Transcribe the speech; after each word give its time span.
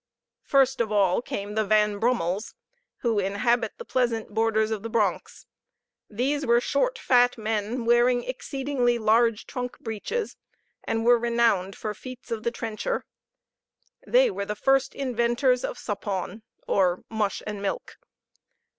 First 0.41 0.81
of 0.81 0.91
all 0.91 1.21
came 1.21 1.53
the 1.53 1.63
Van 1.63 1.99
Brummels, 1.99 2.55
who 3.01 3.19
inhabit 3.19 3.73
the 3.77 3.85
pleasant 3.85 4.29
borders 4.33 4.71
of 4.71 4.81
the 4.81 4.89
Bronx: 4.89 5.45
these 6.09 6.43
were 6.43 6.59
short 6.59 6.97
fat 6.97 7.37
men, 7.37 7.85
wearing 7.85 8.23
exceeding 8.23 8.83
large 8.99 9.45
trunk 9.45 9.77
breeches, 9.79 10.37
and 10.83 11.05
were 11.05 11.19
renowned 11.19 11.75
for 11.75 11.93
feats 11.93 12.31
of 12.31 12.41
the 12.41 12.49
trencher; 12.49 13.05
they 14.07 14.31
were 14.31 14.45
the 14.45 14.55
first 14.55 14.95
inventors 14.95 15.63
of 15.63 15.77
suppawn, 15.77 16.41
or 16.67 17.03
mush 17.11 17.43
and 17.45 17.61
milk. 17.61 17.99